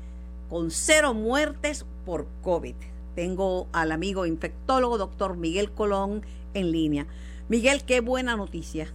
[0.50, 2.74] con cero muertes por COVID.
[3.14, 6.22] Tengo al amigo infectólogo, doctor Miguel Colón,
[6.55, 7.07] en línea.
[7.48, 8.88] Miguel, qué buena noticia.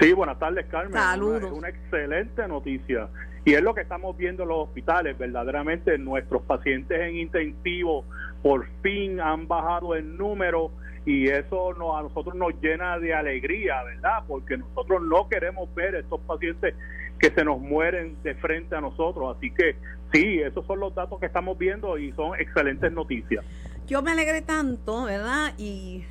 [0.00, 0.92] Sí, buenas tardes, Carmen.
[0.92, 1.44] Saludos.
[1.44, 3.08] Una, una excelente noticia.
[3.44, 5.16] Y es lo que estamos viendo en los hospitales.
[5.18, 8.04] Verdaderamente nuestros pacientes en intensivo
[8.42, 10.70] por fin han bajado el número
[11.06, 14.22] y eso no, a nosotros nos llena de alegría, ¿verdad?
[14.26, 16.74] Porque nosotros no queremos ver estos pacientes
[17.18, 19.36] que se nos mueren de frente a nosotros.
[19.36, 19.76] Así que
[20.14, 23.44] sí, esos son los datos que estamos viendo y son excelentes noticias.
[23.86, 25.52] Yo me alegré tanto, ¿verdad?
[25.58, 26.04] Y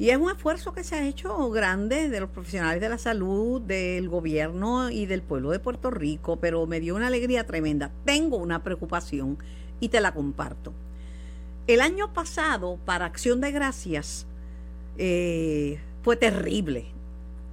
[0.00, 3.60] y es un esfuerzo que se ha hecho grande de los profesionales de la salud,
[3.60, 7.90] del gobierno y del pueblo de Puerto Rico, pero me dio una alegría tremenda.
[8.06, 9.36] Tengo una preocupación
[9.78, 10.72] y te la comparto.
[11.66, 14.26] El año pasado, para Acción de Gracias,
[14.96, 16.86] eh, fue terrible.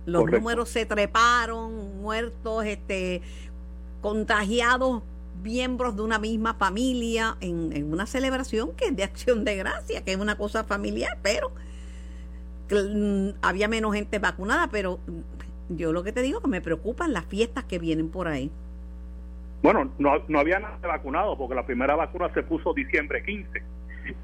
[0.06, 3.22] Los números se treparon, muertos, este,
[4.00, 5.04] contagiados
[5.48, 10.12] miembros de una misma familia en, una celebración que es de acción de gracia, que
[10.12, 11.52] es una cosa familiar, pero
[12.70, 15.00] Mm, había menos gente vacunada, pero
[15.70, 18.52] yo lo que te digo que me preocupan las fiestas que vienen por ahí.
[19.64, 23.64] Bueno, no, no había nada vacunado porque la primera vacuna se puso diciembre 15.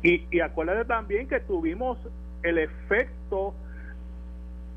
[0.03, 1.97] Y, y acuérdate también que tuvimos
[2.43, 3.53] el efecto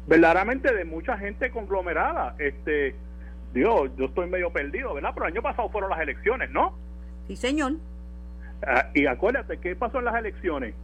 [0.06, 2.34] verdaderamente de mucha gente conglomerada.
[2.38, 2.94] Este,
[3.56, 5.12] Dios, yo estoy medio perdido, ¿verdad?
[5.14, 6.74] Pero el año pasado fueron las elecciones, ¿no?
[7.26, 7.72] Sí, señor.
[8.66, 10.74] Ah, y acuérdate, ¿qué pasó en las elecciones?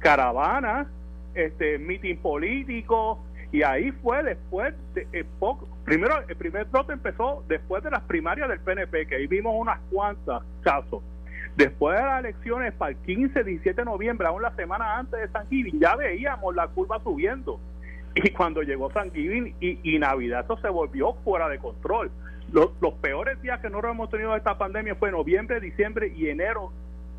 [0.00, 0.86] Caravanas,
[1.34, 7.42] este mitin político y ahí fue después de, eh, poco, primero el primer trote empezó
[7.48, 11.02] después de las primarias del PNP que ahí vimos unas cuantas casos
[11.56, 15.28] después de las elecciones para el 15 17 de noviembre aún la semana antes de
[15.28, 17.58] San Giving ya veíamos la curva subiendo
[18.14, 22.10] y cuando llegó San Giving y, Navidad eso se volvió fuera de control
[22.52, 22.70] los,
[23.00, 26.72] peores días que no hemos tenido de esta pandemia fue noviembre diciembre y enero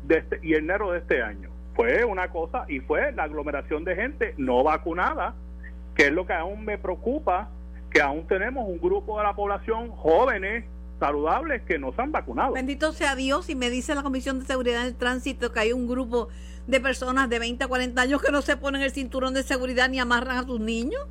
[0.04, 3.96] de este, y enero de este año fue una cosa y fue la aglomeración de
[3.96, 5.34] gente no vacunada,
[5.94, 7.48] que es lo que aún me preocupa,
[7.90, 10.64] que aún tenemos un grupo de la población jóvenes
[11.00, 12.52] saludables que no se han vacunado.
[12.52, 15.88] Bendito sea Dios y me dice la Comisión de Seguridad del Tránsito que hay un
[15.88, 16.28] grupo
[16.66, 19.88] de personas de 20 a 40 años que no se ponen el cinturón de seguridad
[19.88, 21.02] ni amarran a sus niños.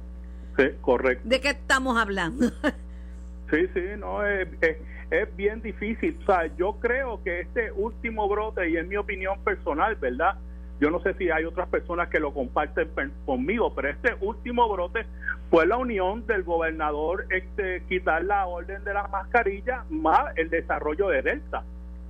[0.57, 1.27] Sí, correcto.
[1.27, 2.47] ¿De qué estamos hablando?
[3.51, 4.77] sí, sí, no, es, es,
[5.11, 6.17] es bien difícil.
[6.21, 10.35] O sea, yo creo que este último brote, y en mi opinión personal, ¿verdad?
[10.79, 12.89] Yo no sé si hay otras personas que lo comparten
[13.25, 15.05] conmigo, pero este último brote
[15.51, 21.09] fue la unión del gobernador este, quitar la orden de las mascarillas más el desarrollo
[21.09, 21.63] de Delta.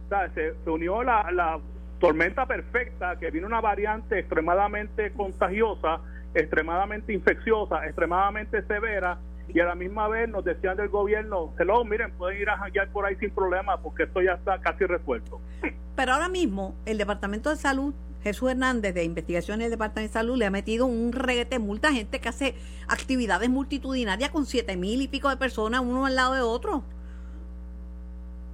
[0.05, 1.59] O sea, se, unió la, la
[2.01, 6.01] tormenta perfecta, que vino una variante extremadamente contagiosa,
[6.33, 12.11] extremadamente infecciosa, extremadamente severa, y a la misma vez nos decían del gobierno, hello, miren,
[12.13, 15.39] pueden ir a janguear por ahí sin problema porque esto ya está casi resuelto.
[15.95, 20.37] Pero ahora mismo el Departamento de Salud Jesús Hernández de Investigaciones del Departamento de Salud
[20.37, 22.55] le ha metido un reguete multa a gente que hace
[22.87, 26.83] actividades multitudinarias con siete mil y pico de personas uno al lado de otro.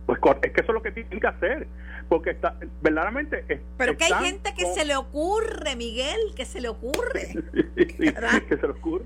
[0.05, 1.67] Pues es que eso es lo que tienen que hacer,
[2.07, 3.61] porque está verdaderamente.
[3.77, 7.33] Pero que hay gente que se le ocurre, Miguel, que se le ocurre.
[7.75, 9.05] que se le ocurre,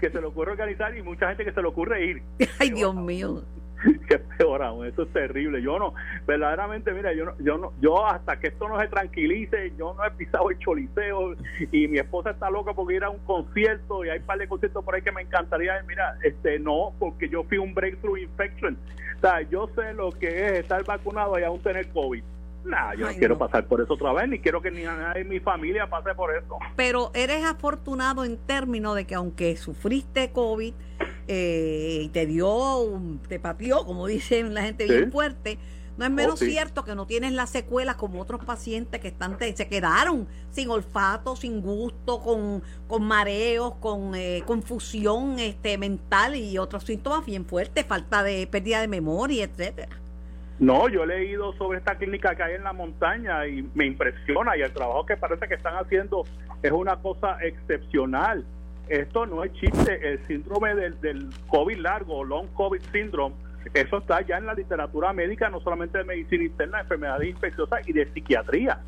[0.00, 2.22] que se le ocurre organizar y mucha gente que se le ocurre ir.
[2.58, 3.44] Ay, Dios mío.
[4.08, 5.62] qué peor aún, eso es terrible.
[5.62, 5.94] Yo no,
[6.26, 10.04] verdaderamente, mira, yo no, yo no, yo hasta que esto no se tranquilice, yo no
[10.04, 11.34] he pisado el choliseo
[11.70, 14.48] y mi esposa está loca porque ir a un concierto y hay un par de
[14.48, 18.78] conciertos por ahí que me encantaría, mira, este no, porque yo fui un breakthrough infection.
[19.16, 22.22] O sea, yo sé lo que es estar vacunado y aún tener COVID.
[22.64, 25.28] Nah, yo no quiero pasar por eso otra vez, ni quiero que ni nadie en
[25.28, 26.58] mi familia pase por eso.
[26.76, 30.74] Pero eres afortunado en términos de que aunque sufriste COVID,
[31.28, 35.58] eh, y te dio, te pateó, como dicen la gente bien fuerte,
[35.98, 39.36] no es menos oh, cierto que no tienes las secuelas como otros pacientes que están
[39.38, 46.56] se quedaron sin olfato, sin gusto, con, con mareos, con eh, confusión este, mental y
[46.56, 49.96] otros síntomas bien fuertes, falta de pérdida de memoria, etcétera.
[50.60, 54.56] No, yo he leído sobre esta clínica que hay en la montaña y me impresiona
[54.56, 56.24] y el trabajo que parece que están haciendo
[56.62, 58.44] es una cosa excepcional
[58.88, 63.34] esto no es chiste, el síndrome del, del COVID largo, long COVID syndrome,
[63.74, 67.86] eso está ya en la literatura médica, no solamente de medicina interna, de enfermedades infecciosas
[67.88, 68.80] y de psiquiatría.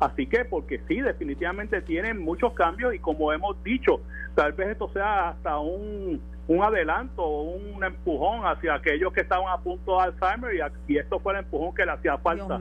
[0.00, 4.00] Así que, porque sí, definitivamente tienen muchos cambios y como hemos dicho,
[4.34, 9.48] tal vez esto sea hasta un un adelanto o un empujón hacia aquellos que estaban
[9.48, 12.60] a punto de Alzheimer y, esto fue el empujón que le hacía falta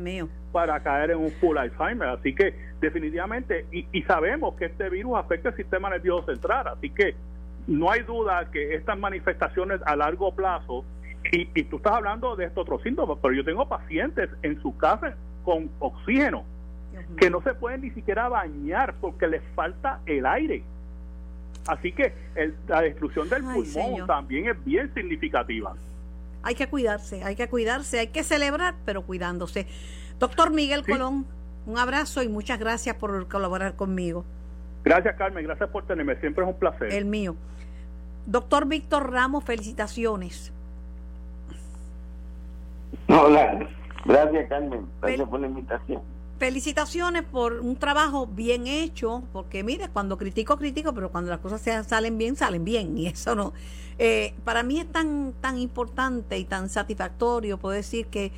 [0.51, 2.09] para caer en un full Alzheimer.
[2.09, 6.89] Así que definitivamente, y, y sabemos que este virus afecta el sistema nervioso central, así
[6.89, 7.15] que
[7.67, 10.83] no hay duda que estas manifestaciones a largo plazo,
[11.31, 14.75] y, y tú estás hablando de estos otros síntomas, pero yo tengo pacientes en su
[14.77, 16.43] casa con oxígeno
[17.17, 20.63] que no se pueden ni siquiera bañar porque les falta el aire.
[21.67, 22.13] Así que
[22.67, 25.73] la destrucción del pulmón también es bien significativa.
[26.43, 29.65] Hay que cuidarse, hay que cuidarse, hay que celebrar, pero cuidándose.
[30.19, 31.25] Doctor Miguel Colón,
[31.65, 34.23] un abrazo y muchas gracias por colaborar conmigo.
[34.83, 36.93] Gracias, Carmen, gracias por tenerme, siempre es un placer.
[36.93, 37.35] El mío.
[38.27, 40.53] Doctor Víctor Ramos, felicitaciones.
[43.07, 43.67] Hola,
[44.05, 50.17] gracias, Carmen, gracias por la invitación felicitaciones por un trabajo bien hecho, porque mire, cuando
[50.17, 53.53] critico, critico, pero cuando las cosas salen bien, salen bien, y eso no.
[53.97, 58.33] Eh, para mí es tan, tan importante y tan satisfactorio poder decir que,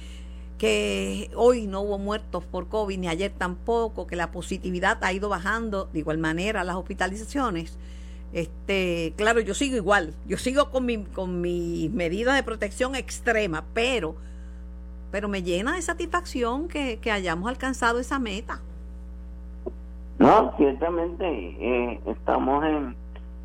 [0.59, 5.29] que hoy no hubo muertos por COVID, ni ayer tampoco, que la positividad ha ido
[5.29, 7.77] bajando de igual manera las hospitalizaciones.
[8.33, 13.65] Este, claro, yo sigo igual, yo sigo con mi, con mis medidas de protección extrema,
[13.73, 14.17] pero
[15.11, 18.61] pero me llena de satisfacción que, hayamos alcanzado esa meta.
[20.19, 22.95] No, ciertamente eh, estamos en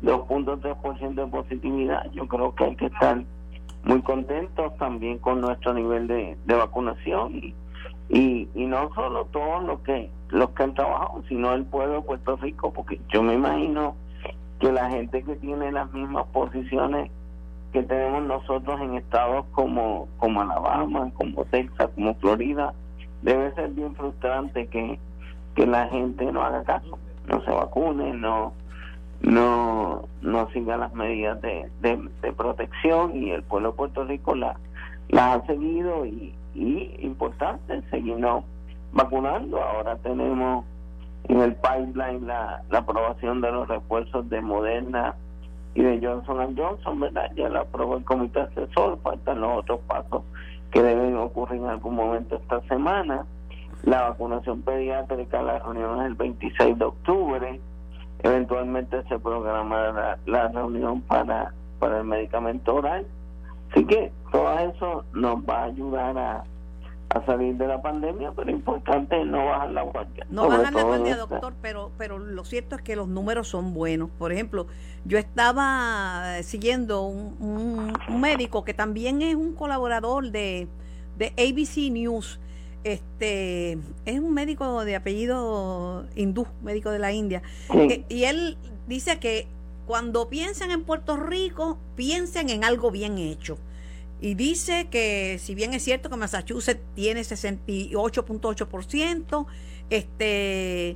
[0.03, 2.11] 2.3% de positividad.
[2.11, 3.23] Yo creo que hay que estar
[3.83, 7.55] muy contentos también con nuestro nivel de, vacunación y,
[8.09, 12.01] y, y, no solo todos los que los que han trabajado, sino el pueblo de
[12.01, 13.95] Puerto Rico, porque yo me imagino
[14.59, 17.11] que la gente que tiene las mismas posiciones
[17.73, 22.71] que tenemos nosotros en estados como, como Alabama, como Texas, como Florida,
[23.23, 24.99] debe ser bien frustrante que,
[25.55, 28.53] que la gente no haga caso, no se vacune, no
[29.21, 34.57] no no siga las medidas de, de, protección y el pueblo de Puerto Rico la,
[35.07, 36.35] las ha seguido y,
[36.99, 38.43] importante seguirnos
[38.91, 39.63] vacunando.
[39.63, 40.65] Ahora tenemos
[41.23, 45.15] en el pipeline la, la aprobación de los refuerzos de Moderna
[45.75, 47.31] y de Johnson Johnson, ¿verdad?
[47.35, 50.23] Ya la aprobó el comité asesor, faltan los otros pasos
[50.71, 53.25] que deben ocurrir en algún momento esta semana.
[53.83, 57.61] La vacunación pediátrica, la reunión es el 26 de octubre.
[58.19, 63.05] Eventualmente se programará la, reunión para, para el medicamento oral.
[63.71, 66.43] Así que todo eso nos va a ayudar a,
[67.09, 70.25] a salir de la pandemia, pero importante no bajar la guardia.
[70.29, 74.09] No bajar la guardia, doctor, pero, pero lo cierto es que los números son buenos.
[74.17, 74.67] Por ejemplo,
[75.05, 80.67] yo estaba siguiendo un, médico que también es un colaborador de,
[81.17, 82.39] de ABC News.
[82.83, 87.41] Este es un médico de apellido hindú, médico de la India.
[87.73, 89.47] Eh, y él dice que
[89.85, 93.57] cuando piensan en Puerto Rico, piensen en algo bien hecho.
[94.23, 99.45] Y dice que si bien es cierto que Massachusetts tiene 68.8%,
[99.89, 100.95] este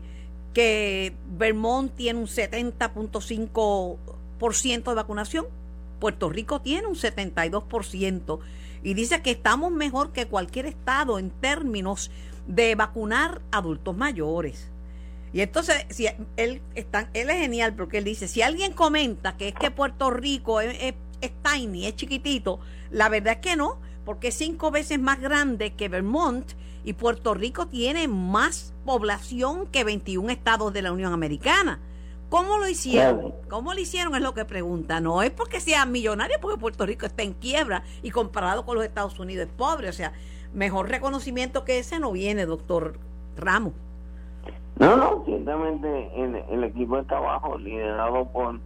[0.54, 5.46] que Vermont tiene un 70.5% de vacunación,
[6.00, 8.40] Puerto Rico tiene un 72%
[8.82, 12.10] y dice que estamos mejor que cualquier estado en términos
[12.48, 14.70] de vacunar adultos mayores.
[15.34, 19.50] Y entonces, si él, está, él es genial porque él dice, si alguien comenta que
[19.50, 22.60] es que Puerto Rico es tiny, es chiquitito,
[22.91, 26.53] la verdad es que no, porque es cinco veces más grande que Vermont
[26.84, 31.80] y Puerto Rico tiene más población que 21 estados de la Unión Americana.
[32.30, 33.34] ¿Cómo lo hicieron?
[33.49, 34.15] ¿Cómo lo hicieron?
[34.15, 34.99] Es lo que pregunta.
[34.99, 38.86] No es porque sea millonario, porque Puerto Rico está en quiebra y comparado con los
[38.86, 39.89] Estados Unidos es pobre.
[39.89, 40.13] O sea,
[40.53, 42.99] mejor reconocimiento que ese no viene, doctor
[43.38, 43.73] Ramos.
[44.80, 48.60] No, no, ciertamente el, el equipo de trabajo liderado por,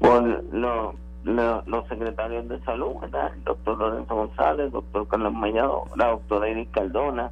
[0.00, 0.94] por los
[1.26, 6.68] los secretarios de salud, el doctor Lorenzo González, el doctor Carlos Mayado, la doctora Iris
[6.70, 7.30] Cardona,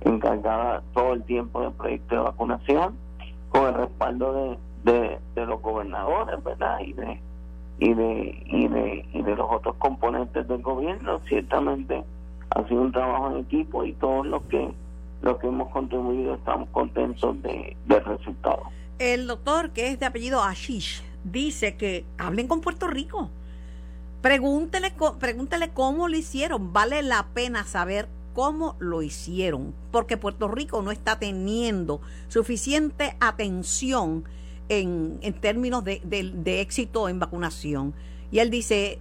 [0.00, 2.96] encargada todo el tiempo del proyecto de vacunación,
[3.50, 6.80] con el respaldo de, de, los gobernadores, ¿verdad?
[6.80, 7.20] Y de,
[7.78, 12.02] y de, y de, y de los otros componentes del gobierno, ciertamente
[12.50, 14.72] ha sido un trabajo en equipo y todos los que
[15.22, 18.64] los que hemos contribuido estamos contentos de, del resultado.
[18.98, 23.30] El doctor, que es de apellido Ashish, dice que hablen con Puerto Rico.
[24.22, 26.72] Pregúntele, pregúntele cómo lo hicieron.
[26.72, 34.24] Vale la pena saber cómo lo hicieron, porque Puerto Rico no está teniendo suficiente atención
[34.68, 37.94] en, en términos de, de, éxito en vacunación.
[38.30, 38.98] Y él dice,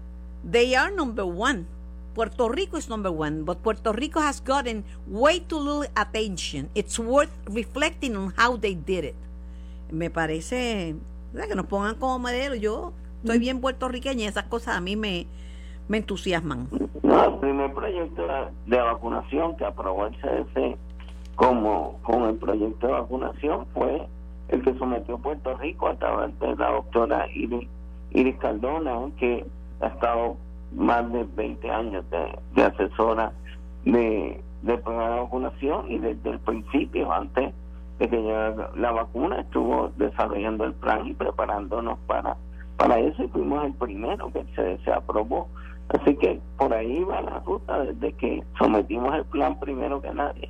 [0.49, 1.65] they are number one.
[2.13, 6.69] Puerto Rico is number one, but Puerto Rico has gotten way too little attention.
[6.75, 9.15] It's worth reflecting on how they did it.
[9.91, 10.95] Me parece
[11.33, 12.55] que nos pongan como modelo.
[12.55, 12.93] Yo
[13.25, 15.27] soy bien puertorriqueña y esas cosas a mí me,
[15.87, 16.67] me entusiasman.
[17.01, 18.27] No, el primer proyecto
[18.65, 20.77] de vacunación que aprobó el CDC
[21.35, 24.07] como con el proyecto de vacunación fue
[24.49, 27.67] el que sometió Puerto Rico a través de la doctora Iris,
[28.11, 29.45] Iris Cardona, que
[29.81, 30.37] ha estado
[30.75, 33.31] más de 20 años de, asesora
[33.85, 37.53] de, de programa de vacunación y desde el principio, antes
[38.09, 42.37] que llegara la vacuna, estuvo desarrollando el plan y preparándonos para,
[42.77, 45.47] para eso y fuimos el primero que se, se aprobó.
[45.89, 50.49] Así que por ahí va la ruta desde que sometimos el plan primero que nadie.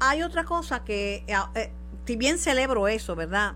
[0.00, 1.72] Hay otra cosa que, eh, eh,
[2.04, 3.54] si bien celebro eso, ¿verdad?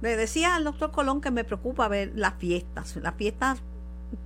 [0.00, 3.62] Le decía al doctor Colón que me preocupa ver las fiestas, las fiestas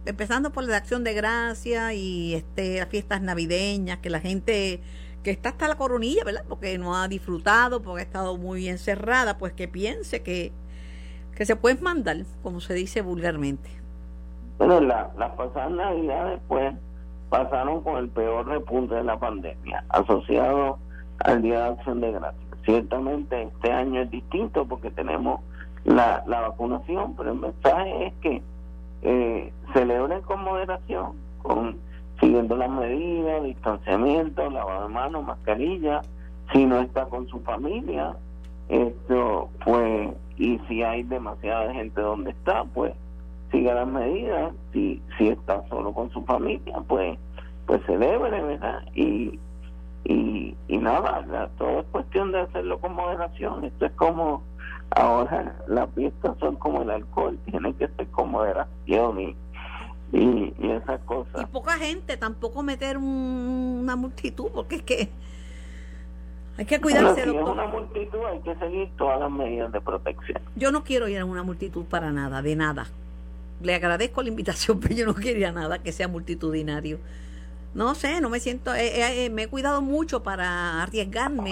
[0.05, 4.81] empezando por la acción de gracia y este las fiestas navideñas, que la gente
[5.23, 6.45] que está hasta la coronilla, ¿verdad?
[6.49, 10.53] Porque no ha disfrutado, porque ha estado muy encerrada, pues que piense que,
[11.35, 13.71] que se puede mandar, como se dice vulgarmente.
[14.59, 16.75] Bueno, la, las pasadas navidades pues
[17.29, 20.79] pasaron con el peor repunte de la pandemia, asociado
[21.25, 22.45] al Día de Acción de Gracias.
[22.65, 25.41] Ciertamente este año es distinto porque tenemos
[25.85, 28.43] la, la vacunación, pero el mensaje es que
[29.03, 31.13] eh, celebren con moderación,
[31.43, 31.79] con
[32.21, 36.03] siguiendo las medidas, distanciamiento, lavado de manos, mascarilla,
[36.53, 38.17] si no está con su familia,
[38.69, 42.93] esto pues, y si hay demasiada gente donde está, pues
[43.51, 47.19] siga las medidas, si, si está solo con su familia, pues,
[47.67, 48.83] pues celebre, ¿verdad?
[48.95, 49.39] Y,
[50.05, 54.43] y, y nada, todo es cuestión de hacerlo con moderación, esto es como
[54.91, 59.37] Ahora las fiestas son como el alcohol, tiene que ser con moderación y,
[60.13, 61.43] y, esas cosas.
[61.43, 65.09] Y poca gente, tampoco meter una multitud, porque es que
[66.57, 67.23] hay que cuidarse.
[67.23, 70.43] si es una multitud, hay que seguir todas las medidas de protección.
[70.57, 72.87] Yo no quiero ir a una multitud para nada, de nada.
[73.63, 76.99] Le agradezco la invitación, pero yo no quería nada que sea multitudinario.
[77.75, 81.51] No sé, no me siento, eh, eh, eh, me he cuidado mucho para arriesgarme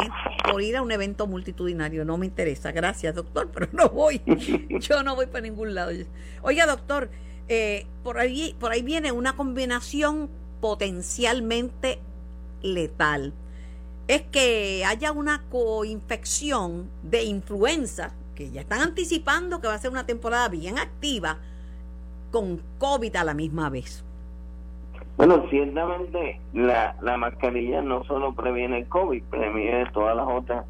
[0.50, 2.04] por ir a un evento multitudinario.
[2.04, 4.20] No me interesa, gracias doctor, pero no voy.
[4.80, 5.92] Yo no voy para ningún lado.
[6.42, 7.10] Oiga doctor,
[8.02, 10.28] por ahí, por ahí viene una combinación
[10.60, 11.98] potencialmente
[12.62, 13.32] letal.
[14.08, 19.90] Es que haya una coinfección de influenza, que ya están anticipando que va a ser
[19.90, 21.38] una temporada bien activa,
[22.30, 24.04] con COVID a la misma vez.
[25.16, 30.66] Bueno, ciertamente la, la mascarilla no solo previene el COVID, previene todas las otras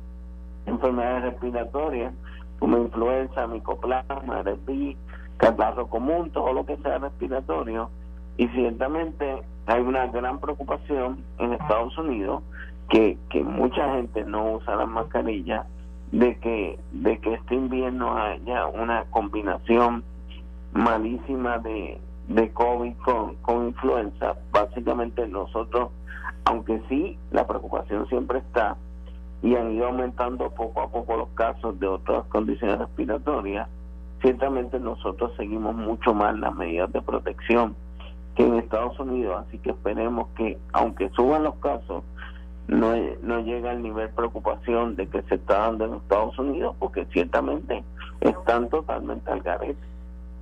[0.66, 2.14] enfermedades respiratorias,
[2.58, 4.96] como influenza, micoplasma, herpes,
[5.36, 7.90] catarro común, todo lo que sea respiratorio.
[8.36, 12.42] Y ciertamente hay una gran preocupación en Estados Unidos
[12.88, 15.66] que, que mucha gente no usa las mascarillas,
[16.12, 20.04] de que, de que este invierno haya una combinación
[20.72, 25.90] malísima de, de COVID con, con influenza, básicamente nosotros,
[26.44, 28.76] aunque sí, la preocupación siempre está
[29.42, 33.68] y han ido aumentando poco a poco los casos de otras condiciones respiratorias,
[34.26, 37.76] ciertamente nosotros seguimos mucho más las medidas de protección
[38.34, 42.02] que en Estados Unidos, así que esperemos que, aunque suban los casos,
[42.66, 46.74] no, no llega al nivel de preocupación de que se está dando en Estados Unidos,
[46.80, 47.84] porque ciertamente
[48.20, 49.78] están totalmente al garete.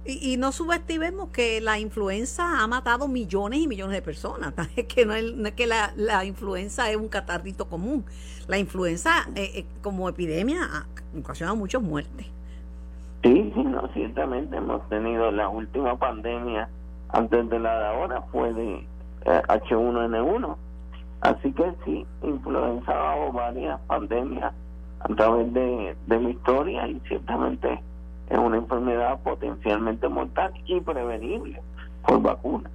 [0.07, 4.55] Y, no subestimemos que la influenza ha matado millones y millones de personas.
[4.77, 8.07] Es que no es, que la, influenza es un catarrito común.
[8.49, 10.87] La influenza eh, eh, como epidemia ha
[11.19, 12.27] ocasionado muchas muertes.
[13.25, 16.69] Sí, no, ciertamente hemos tenido la última pandemia
[17.09, 18.87] antes de la de ahora fue de
[19.25, 20.53] H1N1.
[20.53, 20.57] Eh,
[21.23, 24.53] Así que sí, influenza o varias pandemias
[25.01, 27.81] a través de, de la historia y ciertamente
[28.29, 31.63] es una enfermedad potencialmente mortal y prevenible
[32.07, 32.71] por vacuna.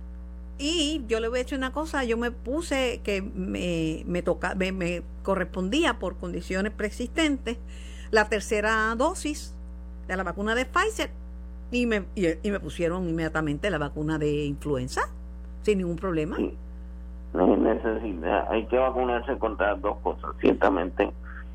[0.57, 4.55] Y yo le voy a decir una cosa, yo me puse que me, me, toca,
[4.55, 7.57] me, correspondía por condiciones preexistentes
[8.09, 9.55] la tercera dosis
[10.09, 11.09] de la vacuna de Pfizer
[11.71, 15.01] y me, y, me pusieron inmediatamente la vacuna de influenza
[15.61, 16.37] sin ningún problema.
[17.33, 21.11] No necesidad, hay que vacunarse contra las dos cosas, ciertamente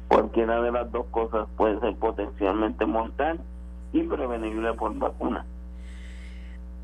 [0.07, 3.41] cualquiera de las dos cosas puede ser potencialmente mortal
[3.93, 5.45] y prevenible por vacuna.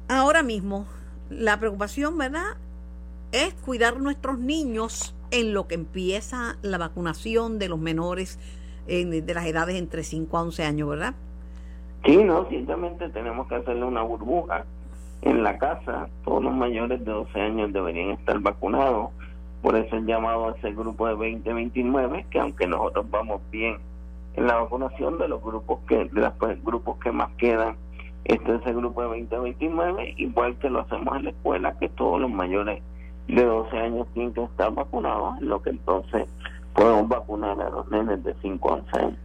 [0.08, 0.86] Ahora mismo,
[1.28, 2.56] la preocupación, ¿verdad?
[3.30, 8.40] Es cuidar nuestros niños en lo que empieza la vacunación de los menores
[8.88, 11.14] de las edades entre 5 a 11 años, ¿verdad?
[12.04, 14.64] Sí, no, ciertamente tenemos que hacerle una burbuja
[15.22, 16.08] en la casa.
[16.24, 19.10] Todos los mayores de 12 años deberían estar vacunados.
[19.62, 23.76] Por eso el llamado a ese grupo de 20-29, que aunque nosotros vamos bien
[24.34, 27.76] en la vacunación de los grupos que de los grupos que más quedan
[28.24, 32.20] este es el grupo de 20-29, igual que lo hacemos en la escuela, que todos
[32.20, 32.82] los mayores
[33.28, 36.28] de 12 años tienen que estar vacunados, en lo que entonces
[36.74, 39.18] podemos vacunar a los nenes de 5 a 11 años.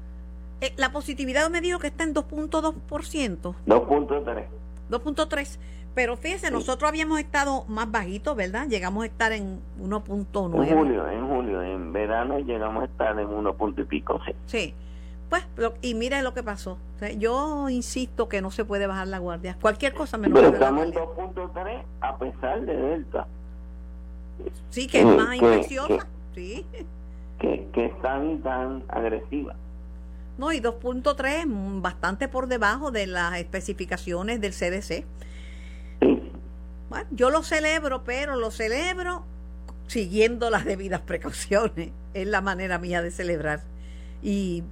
[0.61, 3.55] Eh, la positividad me dijo que está en 2.2%.
[3.65, 4.45] 2.3.
[4.89, 5.59] 2.3.
[5.95, 8.67] Pero fíjese, nosotros habíamos estado más bajitos, ¿verdad?
[8.67, 10.67] Llegamos a estar en 1.9.
[10.67, 13.55] En julio, en julio, en verano llegamos a estar en 1.
[13.77, 14.33] y pico, sí.
[14.45, 14.73] Sí.
[15.29, 15.47] Pues,
[15.81, 16.77] y mire lo que pasó.
[17.17, 19.57] yo insisto que no se puede bajar la guardia.
[19.59, 23.27] Cualquier cosa menos Pero estamos en 2.3 a pesar de Delta.
[24.69, 26.07] Sí, que es más infecciosa.
[26.35, 26.65] sí.
[27.39, 29.55] Que, que es tan tan agresiva.
[30.37, 35.05] No, y 2.3 mm, bastante por debajo de las especificaciones del CDC.
[36.89, 39.25] Bueno, yo lo celebro, pero lo celebro
[39.87, 41.91] siguiendo las debidas precauciones.
[42.13, 43.63] Es la manera mía de celebrar.
[44.21, 44.63] Y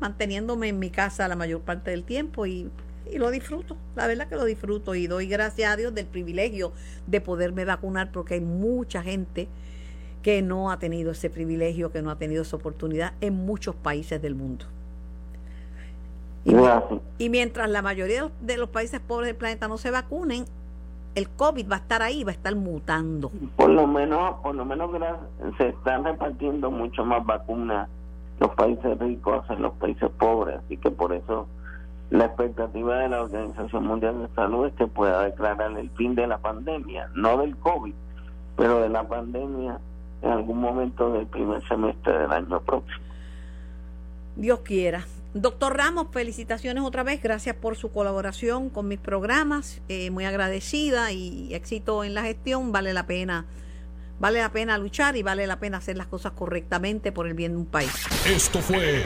[0.00, 2.70] manteniéndome en mi casa la mayor parte del tiempo y,
[3.10, 3.76] y, lo disfruto.
[3.94, 6.72] La verdad que lo disfruto y doy gracias a Dios del privilegio
[7.06, 9.48] de poderme vacunar porque hay mucha gente
[10.22, 14.22] que no ha tenido ese privilegio, que no ha tenido esa oportunidad en muchos países
[14.22, 14.66] del mundo.
[17.18, 20.44] Y, mientras la mayoría de los países pobres del planeta no se vacunen,
[21.14, 23.30] el COVID va a estar ahí, va a estar mutando.
[23.56, 24.90] Por lo menos, por lo menos
[25.58, 27.88] se están repartiendo mucho más vacunas
[28.40, 31.46] los países ricos en los países pobres, así que por eso
[32.10, 36.26] la expectativa de la Organización Mundial de Salud es que pueda declarar el fin de
[36.26, 37.94] la pandemia, no del COVID,
[38.56, 39.78] pero de la pandemia
[40.22, 43.04] en algún momento del primer semestre del año próximo.
[44.36, 45.04] Dios quiera.
[45.34, 51.10] Doctor Ramos, felicitaciones otra vez, gracias por su colaboración con mis programas, eh, muy agradecida
[51.10, 53.46] y éxito en la gestión, vale la pena,
[54.20, 57.52] vale la pena luchar y vale la pena hacer las cosas correctamente por el bien
[57.52, 57.90] de un país.
[58.26, 59.04] Esto fue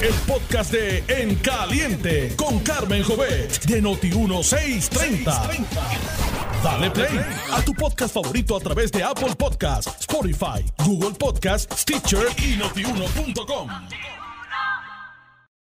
[0.00, 5.50] el podcast de En Caliente con Carmen Jovet de Noti 1630.
[6.62, 7.20] Dale play
[7.52, 13.68] a tu podcast favorito a través de Apple Podcasts, Spotify, Google Podcasts, Stitcher y notiuno.com.